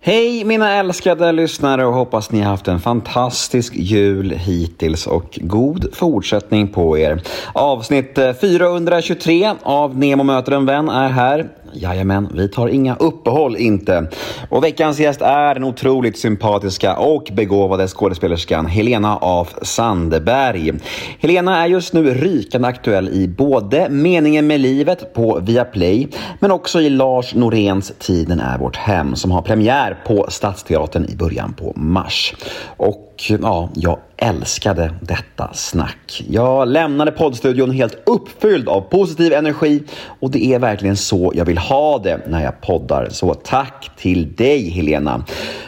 [0.00, 5.86] Hej mina älskade lyssnare och hoppas ni har haft en fantastisk jul hittills och god
[5.92, 7.22] fortsättning på er.
[7.52, 11.48] Avsnitt eh, 423 av Nemo möter en vän är här.
[11.72, 14.06] Jajamän, vi tar inga uppehåll inte.
[14.48, 20.72] Och veckans gäst är den otroligt sympatiska och begåvade skådespelerskan Helena af Sandberg.
[21.18, 26.08] Helena är just nu rykande aktuell i både Meningen med livet på Viaplay
[26.40, 31.16] men också i Lars Noréns Tiden är vårt hem som har premiär på Stadsteatern i
[31.16, 32.34] början på mars.
[32.76, 36.24] Och ja, jag älskade detta snack.
[36.28, 39.82] Jag lämnade poddstudion helt uppfylld av positiv energi
[40.20, 43.08] och det är verkligen så jag vill ha det när jag poddar.
[43.10, 45.24] Så tack till dig Helena.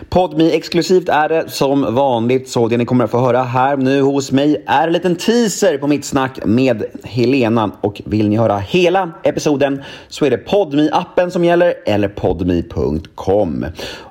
[0.08, 4.02] Podmi exklusivt är det som vanligt så det ni kommer att få höra här nu
[4.02, 8.58] hos mig är en liten teaser på mitt snack med Helena och vill ni höra
[8.58, 13.66] hela episoden så är det podmi appen som gäller eller podmi.com.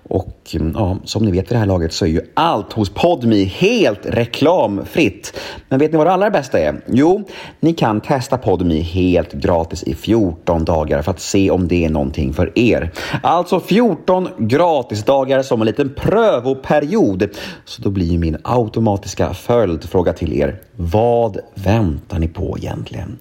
[0.10, 2.90] Och mm, ja, som ni vet vid det här laget så är ju allt hos
[2.90, 5.40] Podmi helt reklamfritt.
[5.70, 6.82] Men vet ni vad det allra bästa är?
[6.88, 7.24] Jo,
[7.60, 11.90] ni kan testa Podmi helt gratis i 14 dagar för att se om det är
[11.90, 12.92] någonting för er.
[13.24, 17.30] Alltså 14 gratisdagar som en liten prövoperiod.
[17.66, 20.62] Så då blir min automatiska följdfråga till er.
[20.76, 23.18] Vad väntar ni på egentligen?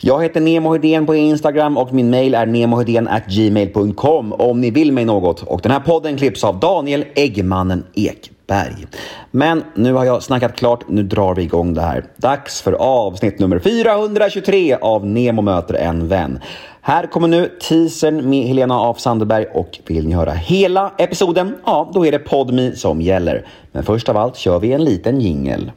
[0.00, 5.04] Jag heter Nemo Hedén på Instagram och min mail är gmail.com om ni vill mig
[5.04, 5.42] något.
[5.42, 8.86] Och den här podden tips av Daniel Eggmannen Ekberg.
[9.30, 12.04] Men nu har jag snackat klart, nu drar vi igång det här.
[12.16, 16.40] Dags för avsnitt nummer 423 av Nemo möter en vän.
[16.80, 21.90] Här kommer nu teasern med Helena af Sandberg och vill ni höra hela episoden, ja
[21.94, 23.46] då är det Podmi som gäller.
[23.72, 25.70] Men först av allt kör vi en liten jingel.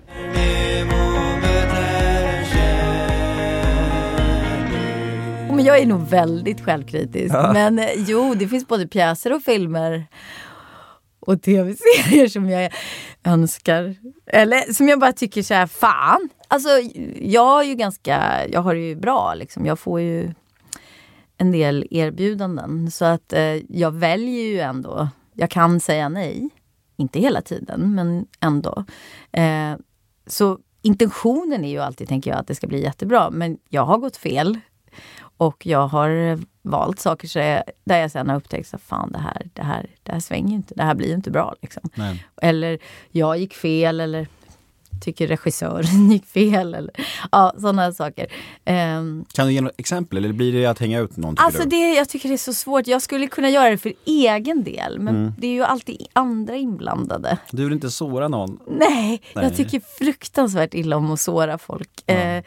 [5.62, 7.36] Men jag är nog väldigt självkritisk.
[7.36, 7.54] Ja.
[7.54, 10.06] Men eh, jo, det finns både pjäser och filmer
[11.20, 12.72] och tv-serier som jag
[13.24, 13.96] önskar.
[14.26, 16.30] Eller som jag bara tycker så här, fan.
[16.48, 16.70] Alltså
[17.22, 19.66] jag är ju ganska, jag har det ju bra liksom.
[19.66, 20.34] Jag får ju
[21.38, 22.92] en del erbjudanden.
[22.92, 26.50] Så att eh, jag väljer ju ändå, jag kan säga nej.
[26.98, 28.86] Inte hela tiden, men ändå.
[29.32, 29.76] Eh,
[30.28, 33.30] så intentionen är ju alltid, tänker jag, att det ska bli jättebra.
[33.30, 34.60] Men jag har gått fel.
[35.38, 39.20] Och jag har valt saker så jag, där jag sen har upptäckt att fan det
[39.20, 40.74] här, det här, det här svänger inte.
[40.76, 41.56] Det här blir inte bra.
[41.62, 41.90] Liksom.
[42.42, 42.80] Eller
[43.12, 44.28] jag gick fel eller
[45.02, 46.76] tycker regissören gick fel.
[46.76, 46.92] Eller,
[47.32, 48.28] ja, sådana saker.
[48.66, 51.36] Um, kan du ge något exempel eller blir det att hänga ut någon?
[51.38, 52.88] Alltså det, jag tycker det är så svårt.
[52.88, 55.34] Jag skulle kunna göra det för egen del men mm.
[55.38, 57.38] det är ju alltid andra inblandade.
[57.52, 58.60] Du vill inte såra någon?
[58.68, 59.46] Nej, Nej.
[59.46, 62.04] jag tycker fruktansvärt illa om att såra folk.
[62.06, 62.38] Ja.
[62.38, 62.44] Uh,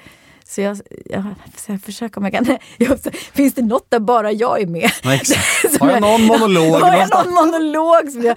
[0.47, 1.25] så jag, jag,
[1.67, 2.59] jag försöker om jag kan...
[2.79, 2.99] Jag,
[3.33, 4.91] finns det något där bara jag är med?
[5.03, 5.11] Ja,
[5.81, 6.81] har jag någon monolog?
[6.81, 8.37] Har jag någon monolog som jag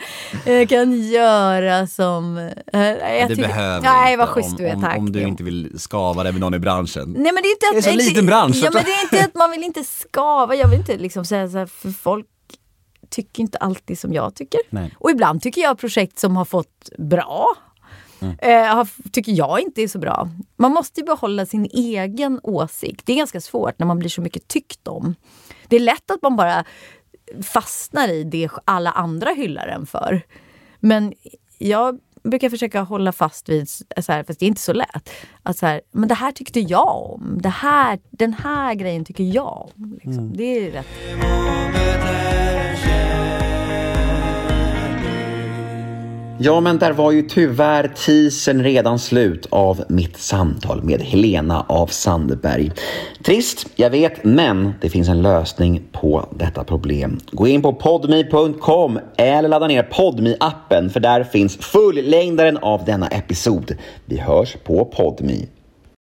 [0.61, 2.37] eh, kan göra som...
[2.37, 4.97] Eh, det tycker, behöver Nej, vad schysst du är, tack.
[4.97, 7.13] Om, om du inte vill skava dig med någon i branschen.
[7.17, 8.55] Nej, men det är, inte att, det är så liten bransch.
[8.55, 10.55] Ja, men det är inte att man vill inte skava.
[10.55, 12.25] Jag vill inte liksom säga så här, för folk
[13.09, 14.59] tycker inte alltid som jag tycker.
[14.69, 14.95] Nej.
[14.99, 17.47] Och ibland tycker jag projekt som har fått bra
[18.19, 18.35] Mm.
[18.39, 20.29] Eh, tycker jag inte är så bra.
[20.55, 23.05] Man måste behålla sin egen åsikt.
[23.05, 25.15] Det är ganska svårt när man blir så mycket tyckt om.
[25.67, 26.65] Det är lätt att man bara
[27.41, 30.21] fastnar i det alla andra hyllar en för.
[30.79, 31.13] Men
[31.57, 35.09] jag brukar försöka hålla fast vid, så här, fast det är inte så lätt,
[35.43, 37.37] att så här, men det här tyckte jag om.
[37.41, 39.93] Det här, den här grejen tycker jag om.
[40.03, 40.23] Liksom.
[40.23, 40.37] Mm.
[40.37, 40.87] Det är rätt.
[46.39, 51.87] Ja, men där var ju tyvärr teasern redan slut av mitt samtal med Helena av
[51.87, 52.71] Sandberg.
[53.23, 57.19] Trist, jag vet, men det finns en lösning på detta problem.
[57.31, 63.07] Gå in på podme.com eller ladda ner podmi appen för där finns fullängdaren av denna
[63.07, 63.75] episod.
[64.05, 65.45] Vi hörs på podme.